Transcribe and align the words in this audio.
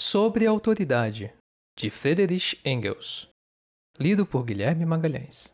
Sobre 0.00 0.46
a 0.46 0.50
Autoridade, 0.50 1.34
de 1.76 1.90
Friedrich 1.90 2.60
Engels. 2.64 3.26
Lido 3.98 4.24
por 4.24 4.44
Guilherme 4.44 4.86
Magalhães. 4.86 5.52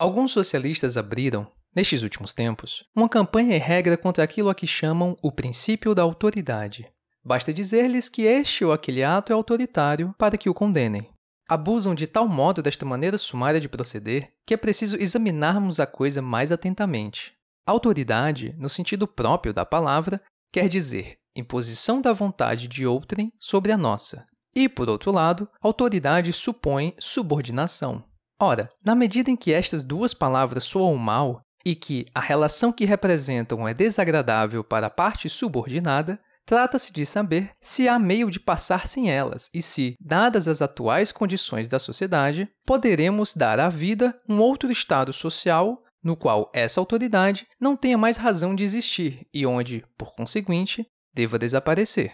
Alguns 0.00 0.32
socialistas 0.32 0.96
abriram, 0.96 1.52
nestes 1.76 2.02
últimos 2.02 2.32
tempos, 2.32 2.84
uma 2.96 3.06
campanha 3.06 3.54
e 3.54 3.58
regra 3.58 3.98
contra 3.98 4.24
aquilo 4.24 4.48
a 4.48 4.54
que 4.54 4.66
chamam 4.66 5.14
o 5.22 5.30
princípio 5.30 5.94
da 5.94 6.00
autoridade. 6.02 6.90
Basta 7.22 7.52
dizer-lhes 7.52 8.08
que 8.08 8.22
este 8.22 8.64
ou 8.64 8.72
aquele 8.72 9.04
ato 9.04 9.32
é 9.32 9.34
autoritário 9.34 10.14
para 10.16 10.38
que 10.38 10.48
o 10.48 10.54
condenem. 10.54 11.10
Abusam 11.46 11.94
de 11.94 12.06
tal 12.06 12.26
modo 12.26 12.62
desta 12.62 12.86
maneira 12.86 13.18
sumária 13.18 13.60
de 13.60 13.68
proceder 13.68 14.32
que 14.46 14.54
é 14.54 14.56
preciso 14.56 14.96
examinarmos 14.96 15.78
a 15.78 15.86
coisa 15.86 16.22
mais 16.22 16.50
atentamente. 16.50 17.34
Autoridade, 17.66 18.54
no 18.56 18.70
sentido 18.70 19.06
próprio 19.06 19.52
da 19.52 19.66
palavra, 19.66 20.22
quer 20.50 20.70
dizer 20.70 21.17
imposição 21.38 22.00
da 22.00 22.12
vontade 22.12 22.66
de 22.68 22.86
outrem 22.86 23.32
sobre 23.38 23.72
a 23.72 23.76
nossa. 23.76 24.26
E, 24.54 24.68
por 24.68 24.88
outro 24.88 25.12
lado, 25.12 25.48
autoridade 25.60 26.32
supõe 26.32 26.94
subordinação. 26.98 28.04
Ora, 28.40 28.70
na 28.84 28.94
medida 28.94 29.30
em 29.30 29.36
que 29.36 29.52
estas 29.52 29.84
duas 29.84 30.14
palavras 30.14 30.64
soam 30.64 30.96
mal 30.96 31.42
e 31.64 31.74
que 31.74 32.06
a 32.14 32.20
relação 32.20 32.72
que 32.72 32.84
representam 32.84 33.66
é 33.66 33.74
desagradável 33.74 34.62
para 34.62 34.86
a 34.86 34.90
parte 34.90 35.28
subordinada, 35.28 36.18
trata-se 36.46 36.92
de 36.92 37.04
saber 37.04 37.50
se 37.60 37.88
há 37.88 37.98
meio 37.98 38.30
de 38.30 38.40
passar 38.40 38.86
sem 38.86 39.10
elas 39.10 39.50
e 39.52 39.60
se, 39.60 39.96
dadas 40.00 40.48
as 40.48 40.62
atuais 40.62 41.12
condições 41.12 41.68
da 41.68 41.78
sociedade, 41.78 42.48
poderemos 42.64 43.34
dar 43.34 43.60
à 43.60 43.68
vida 43.68 44.16
um 44.28 44.40
outro 44.40 44.70
estado 44.70 45.12
social 45.12 45.82
no 46.02 46.16
qual 46.16 46.50
essa 46.54 46.80
autoridade 46.80 47.46
não 47.60 47.76
tenha 47.76 47.98
mais 47.98 48.16
razão 48.16 48.54
de 48.54 48.64
existir 48.64 49.26
e 49.34 49.44
onde, 49.44 49.84
por 49.96 50.14
conseguinte, 50.14 50.86
deva 51.18 51.36
desaparecer. 51.36 52.12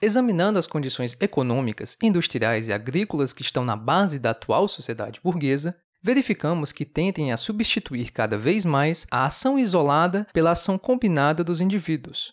Examinando 0.00 0.56
as 0.56 0.68
condições 0.68 1.16
econômicas, 1.20 1.96
industriais 2.00 2.68
e 2.68 2.72
agrícolas 2.72 3.32
que 3.32 3.42
estão 3.42 3.64
na 3.64 3.74
base 3.74 4.20
da 4.20 4.30
atual 4.30 4.68
sociedade 4.68 5.20
burguesa, 5.22 5.76
verificamos 6.00 6.70
que 6.70 6.84
tendem 6.84 7.32
a 7.32 7.36
substituir 7.36 8.12
cada 8.12 8.38
vez 8.38 8.64
mais 8.64 9.04
a 9.10 9.26
ação 9.26 9.58
isolada 9.58 10.28
pela 10.32 10.52
ação 10.52 10.78
combinada 10.78 11.42
dos 11.42 11.60
indivíduos, 11.60 12.32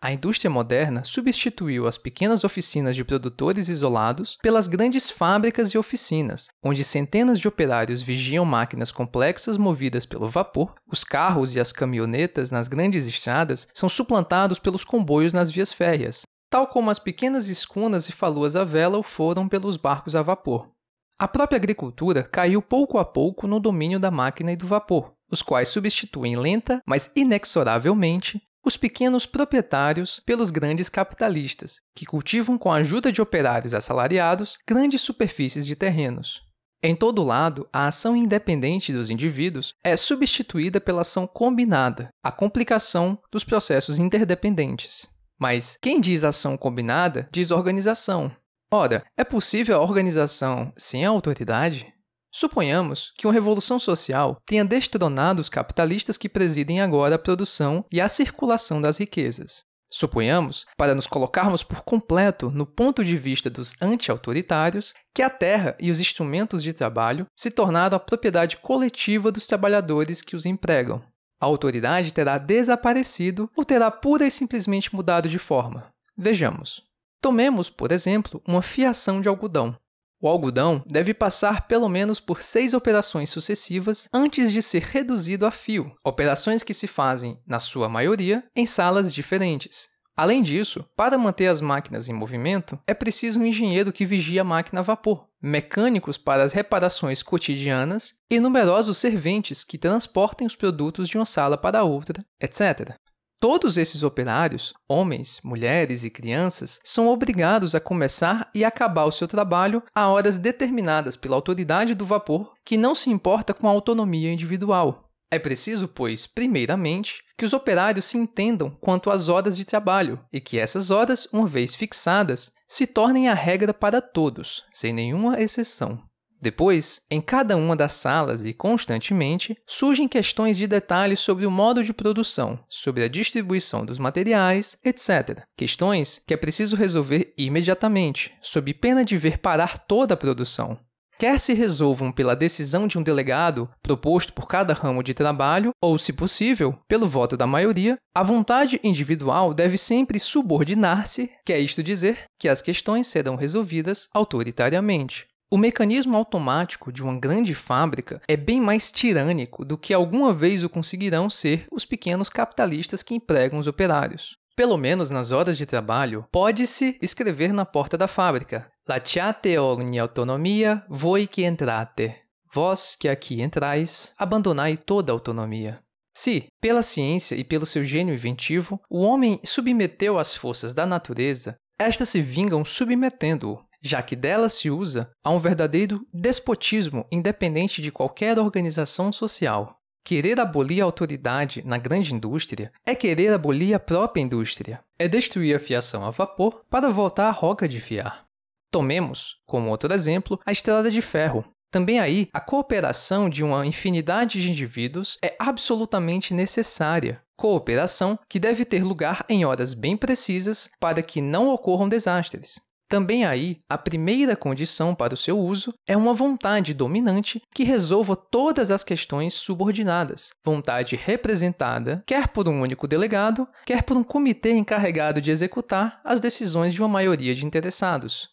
a 0.00 0.12
indústria 0.12 0.48
moderna 0.48 1.02
substituiu 1.02 1.86
as 1.86 1.98
pequenas 1.98 2.44
oficinas 2.44 2.94
de 2.94 3.04
produtores 3.04 3.68
isolados 3.68 4.38
pelas 4.40 4.68
grandes 4.68 5.10
fábricas 5.10 5.70
e 5.70 5.78
oficinas, 5.78 6.46
onde 6.62 6.84
centenas 6.84 7.40
de 7.40 7.48
operários 7.48 8.00
vigiam 8.00 8.44
máquinas 8.44 8.92
complexas 8.92 9.58
movidas 9.58 10.06
pelo 10.06 10.28
vapor. 10.28 10.74
Os 10.86 11.02
carros 11.02 11.56
e 11.56 11.60
as 11.60 11.72
caminhonetas 11.72 12.52
nas 12.52 12.68
grandes 12.68 13.06
estradas 13.06 13.66
são 13.74 13.88
suplantados 13.88 14.60
pelos 14.60 14.84
comboios 14.84 15.32
nas 15.32 15.50
vias 15.50 15.72
férreas, 15.72 16.22
tal 16.48 16.68
como 16.68 16.90
as 16.90 17.00
pequenas 17.00 17.48
escunas 17.48 18.08
e 18.08 18.12
faluas 18.12 18.54
a 18.54 18.62
vela 18.64 18.98
o 18.98 19.02
foram 19.02 19.48
pelos 19.48 19.76
barcos 19.76 20.14
a 20.14 20.22
vapor. 20.22 20.70
A 21.18 21.26
própria 21.26 21.56
agricultura 21.56 22.22
caiu 22.22 22.62
pouco 22.62 22.98
a 22.98 23.04
pouco 23.04 23.48
no 23.48 23.58
domínio 23.58 23.98
da 23.98 24.12
máquina 24.12 24.52
e 24.52 24.56
do 24.56 24.68
vapor, 24.68 25.12
os 25.28 25.42
quais 25.42 25.68
substituem 25.68 26.36
lenta, 26.36 26.80
mas 26.86 27.10
inexoravelmente 27.16 28.40
os 28.68 28.76
pequenos 28.76 29.24
proprietários 29.24 30.20
pelos 30.20 30.50
grandes 30.50 30.90
capitalistas, 30.90 31.80
que 31.96 32.04
cultivam 32.04 32.58
com 32.58 32.70
a 32.70 32.76
ajuda 32.76 33.10
de 33.10 33.22
operários 33.22 33.72
assalariados 33.72 34.58
grandes 34.68 35.00
superfícies 35.00 35.66
de 35.66 35.74
terrenos. 35.74 36.42
Em 36.82 36.94
todo 36.94 37.24
lado, 37.24 37.66
a 37.72 37.88
ação 37.88 38.14
independente 38.14 38.92
dos 38.92 39.08
indivíduos 39.10 39.74
é 39.82 39.96
substituída 39.96 40.80
pela 40.80 41.00
ação 41.00 41.26
combinada, 41.26 42.10
a 42.22 42.30
complicação 42.30 43.18
dos 43.32 43.42
processos 43.42 43.98
interdependentes. 43.98 45.08
Mas 45.40 45.78
quem 45.80 45.98
diz 45.98 46.22
ação 46.22 46.56
combinada 46.56 47.26
diz 47.32 47.50
organização. 47.50 48.30
Ora, 48.70 49.02
é 49.16 49.24
possível 49.24 49.76
a 49.76 49.82
organização 49.82 50.72
sem 50.76 51.06
a 51.06 51.08
autoridade? 51.08 51.92
Suponhamos 52.32 53.12
que 53.16 53.26
uma 53.26 53.32
revolução 53.32 53.80
social 53.80 54.36
tenha 54.46 54.64
destronado 54.64 55.40
os 55.40 55.48
capitalistas 55.48 56.18
que 56.18 56.28
presidem 56.28 56.80
agora 56.80 57.14
a 57.14 57.18
produção 57.18 57.84
e 57.90 58.00
a 58.00 58.08
circulação 58.08 58.80
das 58.80 58.98
riquezas. 58.98 59.62
Suponhamos, 59.90 60.66
para 60.76 60.94
nos 60.94 61.06
colocarmos 61.06 61.62
por 61.62 61.82
completo 61.82 62.50
no 62.50 62.66
ponto 62.66 63.02
de 63.02 63.16
vista 63.16 63.48
dos 63.48 63.74
anti-autoritários, 63.80 64.92
que 65.14 65.22
a 65.22 65.30
terra 65.30 65.74
e 65.80 65.90
os 65.90 65.98
instrumentos 65.98 66.62
de 66.62 66.74
trabalho 66.74 67.26
se 67.34 67.50
tornaram 67.50 67.96
a 67.96 68.00
propriedade 68.00 68.58
coletiva 68.58 69.32
dos 69.32 69.46
trabalhadores 69.46 70.20
que 70.20 70.36
os 70.36 70.44
empregam. 70.44 71.02
A 71.40 71.46
autoridade 71.46 72.12
terá 72.12 72.36
desaparecido 72.36 73.50
ou 73.56 73.64
terá 73.64 73.90
pura 73.90 74.26
e 74.26 74.30
simplesmente 74.30 74.94
mudado 74.94 75.28
de 75.28 75.38
forma. 75.38 75.88
Vejamos. 76.16 76.82
Tomemos, 77.20 77.70
por 77.70 77.90
exemplo, 77.90 78.42
uma 78.46 78.60
fiação 78.60 79.20
de 79.20 79.28
algodão. 79.28 79.74
O 80.20 80.26
algodão 80.26 80.82
deve 80.84 81.14
passar 81.14 81.68
pelo 81.68 81.88
menos 81.88 82.18
por 82.18 82.42
seis 82.42 82.74
operações 82.74 83.30
sucessivas 83.30 84.08
antes 84.12 84.50
de 84.50 84.60
ser 84.60 84.82
reduzido 84.82 85.46
a 85.46 85.50
fio, 85.50 85.92
operações 86.04 86.64
que 86.64 86.74
se 86.74 86.88
fazem, 86.88 87.38
na 87.46 87.60
sua 87.60 87.88
maioria, 87.88 88.42
em 88.56 88.66
salas 88.66 89.12
diferentes. 89.12 89.88
Além 90.16 90.42
disso, 90.42 90.84
para 90.96 91.16
manter 91.16 91.46
as 91.46 91.60
máquinas 91.60 92.08
em 92.08 92.12
movimento, 92.12 92.76
é 92.88 92.92
preciso 92.92 93.38
um 93.38 93.46
engenheiro 93.46 93.92
que 93.92 94.04
vigie 94.04 94.40
a 94.40 94.42
máquina 94.42 94.80
a 94.80 94.82
vapor, 94.82 95.28
mecânicos 95.40 96.18
para 96.18 96.42
as 96.42 96.52
reparações 96.52 97.22
cotidianas 97.22 98.14
e 98.28 98.40
numerosos 98.40 98.98
serventes 98.98 99.62
que 99.62 99.78
transportem 99.78 100.44
os 100.44 100.56
produtos 100.56 101.08
de 101.08 101.16
uma 101.16 101.24
sala 101.24 101.56
para 101.56 101.84
outra, 101.84 102.26
etc. 102.40 102.96
Todos 103.40 103.78
esses 103.78 104.02
operários, 104.02 104.74
homens, 104.88 105.40
mulheres 105.44 106.02
e 106.02 106.10
crianças, 106.10 106.80
são 106.82 107.06
obrigados 107.08 107.72
a 107.72 107.80
começar 107.80 108.50
e 108.52 108.64
acabar 108.64 109.04
o 109.04 109.12
seu 109.12 109.28
trabalho 109.28 109.80
a 109.94 110.08
horas 110.08 110.36
determinadas 110.36 111.16
pela 111.16 111.36
autoridade 111.36 111.94
do 111.94 112.04
vapor, 112.04 112.52
que 112.64 112.76
não 112.76 112.96
se 112.96 113.10
importa 113.10 113.54
com 113.54 113.68
a 113.68 113.70
autonomia 113.70 114.32
individual. 114.32 115.08
É 115.30 115.38
preciso, 115.38 115.86
pois, 115.86 116.26
primeiramente, 116.26 117.22
que 117.36 117.44
os 117.44 117.52
operários 117.52 118.06
se 118.06 118.18
entendam 118.18 118.76
quanto 118.80 119.08
às 119.08 119.28
horas 119.28 119.56
de 119.56 119.64
trabalho 119.64 120.18
e 120.32 120.40
que 120.40 120.58
essas 120.58 120.90
horas, 120.90 121.28
uma 121.32 121.46
vez 121.46 121.76
fixadas, 121.76 122.50
se 122.66 122.88
tornem 122.88 123.28
a 123.28 123.34
regra 123.34 123.72
para 123.72 124.00
todos, 124.00 124.64
sem 124.72 124.92
nenhuma 124.92 125.40
exceção. 125.40 126.02
Depois, 126.40 127.02
em 127.10 127.20
cada 127.20 127.56
uma 127.56 127.74
das 127.74 127.92
salas 127.92 128.44
e 128.44 128.52
constantemente, 128.52 129.56
surgem 129.66 130.06
questões 130.06 130.56
de 130.56 130.66
detalhes 130.66 131.18
sobre 131.18 131.44
o 131.44 131.50
modo 131.50 131.82
de 131.82 131.92
produção, 131.92 132.58
sobre 132.68 133.02
a 133.02 133.08
distribuição 133.08 133.84
dos 133.84 133.98
materiais, 133.98 134.78
etc. 134.84 135.42
Questões 135.56 136.22
que 136.26 136.32
é 136.32 136.36
preciso 136.36 136.76
resolver 136.76 137.34
imediatamente, 137.36 138.32
sob 138.40 138.72
pena 138.74 139.04
de 139.04 139.18
ver 139.18 139.38
parar 139.38 139.78
toda 139.78 140.14
a 140.14 140.16
produção. 140.16 140.78
Quer 141.18 141.40
se 141.40 141.52
resolvam 141.52 142.12
pela 142.12 142.36
decisão 142.36 142.86
de 142.86 142.96
um 142.96 143.02
delegado 143.02 143.68
proposto 143.82 144.32
por 144.32 144.46
cada 144.46 144.72
ramo 144.72 145.02
de 145.02 145.12
trabalho, 145.12 145.72
ou, 145.82 145.98
se 145.98 146.12
possível, 146.12 146.78
pelo 146.86 147.08
voto 147.08 147.36
da 147.36 147.44
maioria, 147.44 147.96
a 148.14 148.22
vontade 148.22 148.78
individual 148.84 149.52
deve 149.52 149.76
sempre 149.76 150.20
subordinar-se, 150.20 151.28
quer 151.44 151.58
isto 151.58 151.82
dizer 151.82 152.26
que 152.38 152.48
as 152.48 152.62
questões 152.62 153.08
serão 153.08 153.34
resolvidas 153.34 154.08
autoritariamente. 154.14 155.26
O 155.50 155.56
mecanismo 155.56 156.14
automático 156.14 156.92
de 156.92 157.02
uma 157.02 157.18
grande 157.18 157.54
fábrica 157.54 158.20
é 158.28 158.36
bem 158.36 158.60
mais 158.60 158.92
tirânico 158.92 159.64
do 159.64 159.78
que 159.78 159.94
alguma 159.94 160.30
vez 160.30 160.62
o 160.62 160.68
conseguirão 160.68 161.30
ser 161.30 161.66
os 161.72 161.86
pequenos 161.86 162.28
capitalistas 162.28 163.02
que 163.02 163.14
empregam 163.14 163.58
os 163.58 163.66
operários. 163.66 164.36
Pelo 164.54 164.76
menos 164.76 165.08
nas 165.08 165.32
horas 165.32 165.56
de 165.56 165.64
trabalho, 165.64 166.26
pode-se 166.30 166.98
escrever 167.00 167.50
na 167.54 167.64
porta 167.64 167.96
da 167.96 168.06
fábrica: 168.06 168.70
Lasciate 168.86 169.56
ogni 169.56 169.98
autonomia, 169.98 170.84
voi 170.86 171.26
que 171.26 171.44
entrate. 171.44 172.14
Vós 172.52 172.94
que 172.94 173.08
aqui 173.08 173.40
entrais, 173.40 174.12
abandonai 174.18 174.76
toda 174.76 175.12
autonomia. 175.12 175.80
Se, 176.14 176.48
pela 176.60 176.82
ciência 176.82 177.36
e 177.36 177.44
pelo 177.44 177.64
seu 177.64 177.86
gênio 177.86 178.12
inventivo, 178.12 178.78
o 178.90 179.00
homem 179.00 179.40
submeteu 179.42 180.18
às 180.18 180.34
forças 180.34 180.74
da 180.74 180.84
natureza, 180.84 181.56
estas 181.78 182.08
se 182.10 182.20
vingam 182.20 182.64
submetendo-o 182.64 183.67
já 183.82 184.02
que 184.02 184.16
dela 184.16 184.48
se 184.48 184.70
usa 184.70 185.10
a 185.22 185.30
um 185.30 185.38
verdadeiro 185.38 186.06
despotismo 186.12 187.06
independente 187.10 187.80
de 187.80 187.92
qualquer 187.92 188.38
organização 188.38 189.12
social. 189.12 189.78
Querer 190.04 190.40
abolir 190.40 190.80
a 190.80 190.84
autoridade 190.84 191.62
na 191.66 191.76
grande 191.76 192.14
indústria 192.14 192.72
é 192.86 192.94
querer 192.94 193.32
abolir 193.32 193.74
a 193.74 193.78
própria 193.78 194.22
indústria, 194.22 194.82
é 194.98 195.06
destruir 195.06 195.54
a 195.54 195.60
fiação 195.60 196.04
a 196.04 196.10
vapor 196.10 196.64
para 196.70 196.90
voltar 196.90 197.28
à 197.28 197.30
roca 197.30 197.68
de 197.68 197.80
fiar. 197.80 198.24
Tomemos, 198.70 199.36
como 199.46 199.70
outro 199.70 199.92
exemplo, 199.92 200.40
a 200.46 200.52
estrada 200.52 200.90
de 200.90 201.02
ferro. 201.02 201.44
Também 201.70 202.00
aí, 202.00 202.28
a 202.32 202.40
cooperação 202.40 203.28
de 203.28 203.44
uma 203.44 203.66
infinidade 203.66 204.40
de 204.40 204.50
indivíduos 204.50 205.18
é 205.22 205.36
absolutamente 205.38 206.32
necessária. 206.32 207.20
Cooperação 207.36 208.18
que 208.28 208.40
deve 208.40 208.64
ter 208.64 208.82
lugar 208.82 209.24
em 209.28 209.44
horas 209.44 209.74
bem 209.74 209.96
precisas 209.96 210.70
para 210.80 211.02
que 211.02 211.20
não 211.20 211.50
ocorram 211.50 211.88
desastres. 211.88 212.58
Também 212.88 213.26
aí, 213.26 213.58
a 213.68 213.76
primeira 213.76 214.34
condição 214.34 214.94
para 214.94 215.12
o 215.12 215.16
seu 215.16 215.38
uso 215.38 215.74
é 215.86 215.94
uma 215.94 216.14
vontade 216.14 216.72
dominante 216.72 217.42
que 217.54 217.62
resolva 217.62 218.16
todas 218.16 218.70
as 218.70 218.82
questões 218.82 219.34
subordinadas, 219.34 220.30
vontade 220.42 220.96
representada 220.96 222.02
quer 222.06 222.28
por 222.28 222.48
um 222.48 222.62
único 222.62 222.88
delegado, 222.88 223.46
quer 223.66 223.82
por 223.82 223.96
um 223.96 224.02
comitê 224.02 224.52
encarregado 224.52 225.20
de 225.20 225.30
executar 225.30 226.00
as 226.02 226.18
decisões 226.18 226.72
de 226.72 226.80
uma 226.80 226.88
maioria 226.88 227.34
de 227.34 227.44
interessados. 227.44 228.30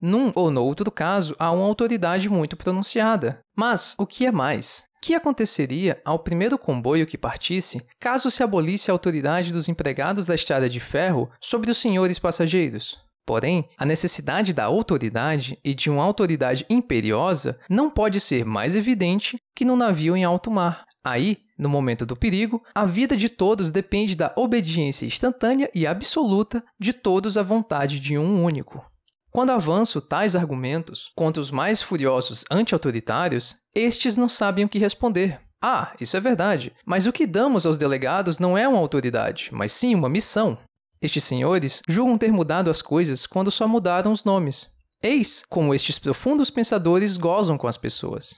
Num 0.00 0.30
ou 0.36 0.48
no 0.48 0.62
outro 0.62 0.92
caso, 0.92 1.34
há 1.36 1.50
uma 1.50 1.64
autoridade 1.64 2.28
muito 2.28 2.56
pronunciada. 2.56 3.40
Mas 3.56 3.96
o 3.98 4.06
que 4.06 4.26
é 4.26 4.30
mais? 4.30 4.84
O 4.96 5.00
que 5.00 5.14
aconteceria 5.14 6.00
ao 6.04 6.20
primeiro 6.20 6.56
comboio 6.56 7.06
que 7.06 7.18
partisse 7.18 7.84
caso 7.98 8.30
se 8.30 8.44
abolisse 8.44 8.90
a 8.90 8.94
autoridade 8.94 9.52
dos 9.52 9.68
empregados 9.68 10.26
da 10.26 10.36
estrada 10.36 10.68
de 10.68 10.78
ferro 10.78 11.28
sobre 11.40 11.68
os 11.70 11.78
senhores 11.78 12.18
passageiros? 12.20 13.07
Porém, 13.28 13.68
a 13.76 13.84
necessidade 13.84 14.54
da 14.54 14.64
autoridade 14.64 15.58
e 15.62 15.74
de 15.74 15.90
uma 15.90 16.02
autoridade 16.02 16.64
imperiosa 16.70 17.58
não 17.68 17.90
pode 17.90 18.20
ser 18.20 18.42
mais 18.42 18.74
evidente 18.74 19.36
que 19.54 19.66
no 19.66 19.76
navio 19.76 20.16
em 20.16 20.24
alto 20.24 20.50
mar. 20.50 20.86
Aí, 21.04 21.36
no 21.58 21.68
momento 21.68 22.06
do 22.06 22.16
perigo, 22.16 22.62
a 22.74 22.86
vida 22.86 23.14
de 23.14 23.28
todos 23.28 23.70
depende 23.70 24.16
da 24.16 24.32
obediência 24.34 25.04
instantânea 25.04 25.70
e 25.74 25.86
absoluta 25.86 26.64
de 26.80 26.94
todos 26.94 27.36
à 27.36 27.42
vontade 27.42 28.00
de 28.00 28.16
um 28.16 28.42
único. 28.42 28.82
Quando 29.30 29.50
avanço 29.50 30.00
tais 30.00 30.34
argumentos 30.34 31.12
contra 31.14 31.42
os 31.42 31.50
mais 31.50 31.82
furiosos 31.82 32.46
anti-autoritários, 32.50 33.56
estes 33.74 34.16
não 34.16 34.26
sabem 34.26 34.64
o 34.64 34.68
que 34.70 34.78
responder. 34.78 35.38
Ah, 35.62 35.92
isso 36.00 36.16
é 36.16 36.20
verdade, 36.20 36.72
mas 36.86 37.04
o 37.04 37.12
que 37.12 37.26
damos 37.26 37.66
aos 37.66 37.76
delegados 37.76 38.38
não 38.38 38.56
é 38.56 38.66
uma 38.66 38.78
autoridade, 38.78 39.50
mas 39.52 39.72
sim 39.72 39.94
uma 39.94 40.08
missão. 40.08 40.56
Estes 41.00 41.24
senhores 41.24 41.80
julgam 41.88 42.18
ter 42.18 42.32
mudado 42.32 42.70
as 42.70 42.82
coisas 42.82 43.26
quando 43.26 43.50
só 43.50 43.68
mudaram 43.68 44.12
os 44.12 44.24
nomes. 44.24 44.68
Eis 45.02 45.44
como 45.48 45.72
estes 45.72 45.98
profundos 45.98 46.50
pensadores 46.50 47.16
gozam 47.16 47.56
com 47.56 47.68
as 47.68 47.76
pessoas. 47.76 48.36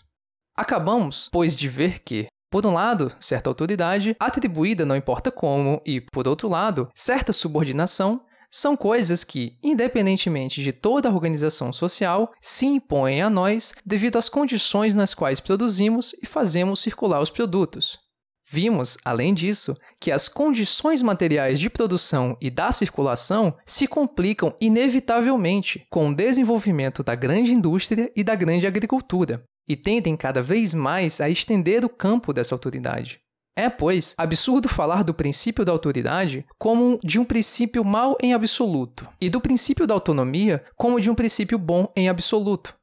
Acabamos, 0.54 1.30
pois, 1.32 1.56
de 1.56 1.68
ver 1.68 2.00
que, 2.00 2.26
por 2.50 2.66
um 2.66 2.74
lado, 2.74 3.10
certa 3.18 3.48
autoridade, 3.48 4.14
atribuída 4.20 4.84
não 4.84 4.94
importa 4.94 5.30
como, 5.30 5.80
e, 5.86 6.02
por 6.02 6.28
outro 6.28 6.48
lado, 6.48 6.88
certa 6.94 7.32
subordinação, 7.32 8.20
são 8.50 8.76
coisas 8.76 9.22
que, 9.22 9.56
independentemente 9.62 10.62
de 10.62 10.72
toda 10.72 11.08
a 11.08 11.12
organização 11.12 11.72
social, 11.72 12.32
se 12.42 12.66
impõem 12.66 13.22
a 13.22 13.30
nós 13.30 13.72
devido 13.86 14.18
às 14.18 14.28
condições 14.28 14.92
nas 14.92 15.14
quais 15.14 15.40
produzimos 15.40 16.14
e 16.20 16.26
fazemos 16.26 16.80
circular 16.80 17.22
os 17.22 17.30
produtos. 17.30 17.98
Vimos, 18.52 18.98
além 19.04 19.32
disso, 19.32 19.76
que 20.00 20.10
as 20.10 20.28
condições 20.28 21.02
materiais 21.02 21.60
de 21.60 21.70
produção 21.70 22.36
e 22.40 22.50
da 22.50 22.72
circulação 22.72 23.54
se 23.64 23.86
complicam 23.86 24.52
inevitavelmente 24.60 25.86
com 25.88 26.08
o 26.08 26.14
desenvolvimento 26.14 27.04
da 27.04 27.14
grande 27.14 27.52
indústria 27.52 28.10
e 28.16 28.24
da 28.24 28.34
grande 28.34 28.66
agricultura, 28.66 29.44
e 29.68 29.76
tendem 29.76 30.16
cada 30.16 30.42
vez 30.42 30.74
mais 30.74 31.20
a 31.20 31.30
estender 31.30 31.84
o 31.84 31.88
campo 31.88 32.32
dessa 32.32 32.52
autoridade. 32.52 33.20
É, 33.56 33.70
pois, 33.70 34.14
absurdo 34.18 34.68
falar 34.68 35.04
do 35.04 35.14
princípio 35.14 35.64
da 35.64 35.70
autoridade 35.70 36.44
como 36.58 36.98
de 37.04 37.20
um 37.20 37.24
princípio 37.24 37.84
mau 37.84 38.16
em 38.20 38.34
absoluto, 38.34 39.06
e 39.20 39.30
do 39.30 39.40
princípio 39.40 39.86
da 39.86 39.94
autonomia 39.94 40.64
como 40.76 41.00
de 41.00 41.08
um 41.08 41.14
princípio 41.14 41.56
bom 41.56 41.86
em 41.94 42.08
absoluto. 42.08 42.79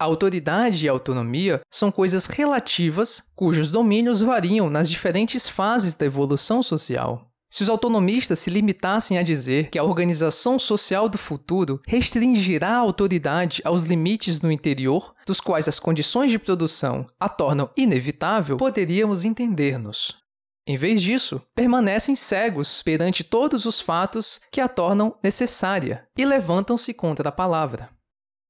Autoridade 0.00 0.86
e 0.86 0.88
autonomia 0.88 1.60
são 1.68 1.90
coisas 1.90 2.26
relativas 2.26 3.24
cujos 3.34 3.68
domínios 3.68 4.20
variam 4.20 4.70
nas 4.70 4.88
diferentes 4.88 5.48
fases 5.48 5.96
da 5.96 6.06
evolução 6.06 6.62
social. 6.62 7.28
Se 7.50 7.64
os 7.64 7.68
autonomistas 7.68 8.38
se 8.38 8.48
limitassem 8.48 9.18
a 9.18 9.22
dizer 9.24 9.70
que 9.70 9.78
a 9.78 9.82
organização 9.82 10.56
social 10.56 11.08
do 11.08 11.18
futuro 11.18 11.80
restringirá 11.84 12.76
a 12.76 12.78
autoridade 12.78 13.60
aos 13.64 13.84
limites 13.84 14.40
no 14.40 14.52
interior, 14.52 15.14
dos 15.26 15.40
quais 15.40 15.66
as 15.66 15.80
condições 15.80 16.30
de 16.30 16.38
produção 16.38 17.04
a 17.18 17.28
tornam 17.28 17.68
inevitável, 17.76 18.56
poderíamos 18.56 19.24
entender-nos. 19.24 20.16
Em 20.64 20.76
vez 20.76 21.02
disso, 21.02 21.42
permanecem 21.56 22.14
cegos 22.14 22.82
perante 22.82 23.24
todos 23.24 23.64
os 23.64 23.80
fatos 23.80 24.40
que 24.52 24.60
a 24.60 24.68
tornam 24.68 25.16
necessária 25.24 26.06
e 26.16 26.24
levantam-se 26.24 26.94
contra 26.94 27.30
a 27.30 27.32
palavra. 27.32 27.97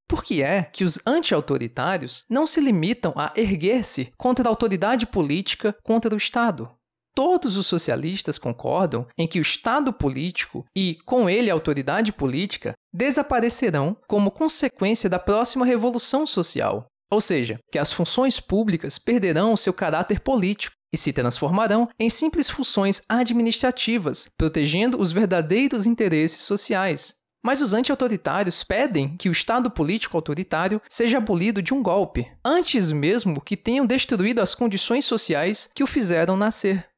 Por 0.09 0.25
que 0.25 0.43
é 0.43 0.63
que 0.63 0.83
os 0.83 0.99
anti-autoritários 1.07 2.25
não 2.31 2.47
se 2.47 2.61
limitam 2.61 3.13
a 3.15 3.33
erguer-se 3.37 4.11
contra 4.17 4.49
a 4.49 4.51
autoridade 4.51 5.07
política 5.07 5.77
contra 5.85 6.15
o 6.15 6.19
Estado? 6.19 6.71
todos 7.19 7.57
os 7.57 7.67
socialistas 7.67 8.39
concordam 8.39 9.05
em 9.19 9.27
que 9.27 9.41
o 9.41 9.43
Estado 9.43 9.93
político 9.93 10.65
e, 10.73 10.99
com 11.05 11.29
ele, 11.29 11.51
a 11.51 11.53
autoridade 11.53 12.13
política 12.13 12.75
desaparecerão 12.95 13.97
como 14.07 14.31
consequência 14.31 15.11
da 15.11 15.19
próxima 15.19 15.67
revolução 15.67 16.25
social. 16.25 16.87
Ou 17.11 17.21
seja, 17.21 17.59
que 17.73 17.79
as 17.79 17.93
funções 17.93 18.39
públicas 18.39 19.01
perderão 19.01 19.57
seu 19.57 19.73
caráter 19.73 20.21
político 20.21 20.77
e 20.93 20.97
se 20.97 21.13
transformarão 21.13 21.89
em 21.99 22.09
simples 22.09 22.49
funções 22.49 23.03
administrativas, 23.09 24.29
protegendo 24.39 25.01
os 25.01 25.11
verdadeiros 25.11 25.87
interesses 25.87 26.43
sociais. 26.43 27.18
Mas 27.43 27.61
os 27.61 27.73
anti-autoritários 27.73 28.63
pedem 28.65 29.17
que 29.17 29.29
o 29.29 29.33
Estado 29.33 29.71
político 29.71 30.17
autoritário 30.17 30.81
seja 30.89 31.19
abolido 31.19 31.63
de 31.63 31.73
um 31.73 31.83
golpe, 31.83 32.31
antes 32.45 32.91
mesmo 32.91 33.41
que 33.41 33.57
tenham 33.57 33.87
destruído 33.87 34.41
as 34.41 34.55
condições 34.55 35.05
sociais 35.05 35.71
que 35.75 35.83
o 35.83 35.87
fizeram 35.87 36.37
nascer 36.37 36.89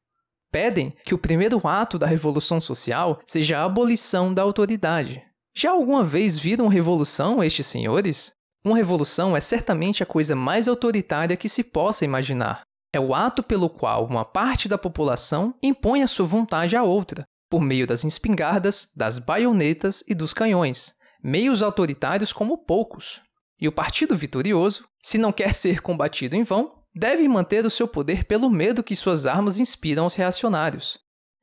pedem 0.51 0.93
que 1.05 1.15
o 1.15 1.17
primeiro 1.17 1.65
ato 1.65 1.97
da 1.97 2.05
revolução 2.05 2.59
social 2.59 3.19
seja 3.25 3.57
a 3.57 3.63
abolição 3.63 4.33
da 4.33 4.41
autoridade. 4.41 5.23
Já 5.55 5.71
alguma 5.71 6.03
vez 6.03 6.37
viram 6.37 6.67
revolução 6.67 7.43
estes 7.43 7.65
senhores? 7.65 8.33
Uma 8.63 8.77
revolução 8.77 9.35
é 9.35 9.39
certamente 9.39 10.03
a 10.03 10.05
coisa 10.05 10.35
mais 10.35 10.67
autoritária 10.67 11.37
que 11.37 11.49
se 11.49 11.63
possa 11.63 12.05
imaginar. 12.05 12.61
É 12.93 12.99
o 12.99 13.15
ato 13.15 13.41
pelo 13.41 13.69
qual 13.69 14.05
uma 14.05 14.25
parte 14.25 14.67
da 14.67 14.77
população 14.77 15.55
impõe 15.63 16.03
a 16.03 16.07
sua 16.07 16.25
vontade 16.25 16.75
a 16.75 16.83
outra, 16.83 17.23
por 17.51 17.61
meio 17.61 17.85
das 17.85 18.05
espingardas, 18.05 18.89
das 18.95 19.19
baionetas 19.19 20.01
e 20.07 20.15
dos 20.15 20.33
canhões, 20.33 20.95
meios 21.21 21.61
autoritários 21.61 22.31
como 22.31 22.57
poucos. 22.57 23.21
E 23.59 23.67
o 23.67 23.73
partido 23.73 24.15
vitorioso, 24.15 24.87
se 25.03 25.17
não 25.17 25.33
quer 25.33 25.53
ser 25.53 25.81
combatido 25.81 26.33
em 26.33 26.43
vão, 26.43 26.71
deve 26.95 27.27
manter 27.27 27.65
o 27.65 27.69
seu 27.69 27.89
poder 27.89 28.23
pelo 28.23 28.49
medo 28.49 28.81
que 28.81 28.95
suas 28.95 29.25
armas 29.25 29.59
inspiram 29.59 30.05
aos 30.05 30.15
reacionários. 30.15 30.97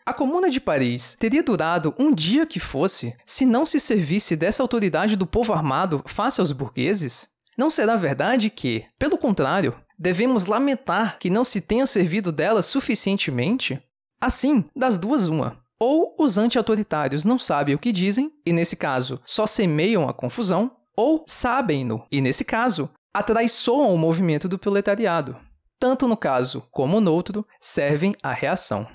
A 0.06 0.14
Comuna 0.14 0.48
de 0.48 0.58
Paris 0.58 1.14
teria 1.20 1.42
durado 1.42 1.94
um 1.98 2.14
dia 2.14 2.46
que 2.46 2.58
fosse 2.58 3.14
se 3.26 3.44
não 3.44 3.66
se 3.66 3.78
servisse 3.78 4.34
dessa 4.34 4.62
autoridade 4.62 5.14
do 5.14 5.26
povo 5.26 5.52
armado 5.52 6.02
face 6.06 6.40
aos 6.40 6.52
burgueses? 6.52 7.28
Não 7.54 7.68
será 7.68 7.96
verdade 7.96 8.48
que, 8.48 8.86
pelo 8.98 9.18
contrário, 9.18 9.76
devemos 9.98 10.46
lamentar 10.46 11.18
que 11.18 11.28
não 11.28 11.44
se 11.44 11.60
tenha 11.60 11.84
servido 11.84 12.32
dela 12.32 12.62
suficientemente? 12.62 13.78
Assim, 14.18 14.64
das 14.74 14.96
duas, 14.96 15.28
uma. 15.28 15.67
Ou 15.80 16.16
os 16.18 16.38
anti-autoritários 16.38 17.24
não 17.24 17.38
sabem 17.38 17.74
o 17.74 17.78
que 17.78 17.92
dizem, 17.92 18.32
e 18.44 18.52
nesse 18.52 18.76
caso 18.76 19.20
só 19.24 19.46
semeiam 19.46 20.08
a 20.08 20.12
confusão, 20.12 20.72
ou 20.96 21.24
sabem-no, 21.26 22.04
e 22.10 22.20
nesse 22.20 22.44
caso 22.44 22.90
atraiçoam 23.14 23.94
o 23.94 23.98
movimento 23.98 24.48
do 24.48 24.58
proletariado. 24.58 25.36
Tanto 25.78 26.08
no 26.08 26.16
caso 26.16 26.64
como 26.72 27.00
no 27.00 27.12
outro, 27.12 27.46
servem 27.60 28.16
à 28.20 28.32
reação. 28.32 28.88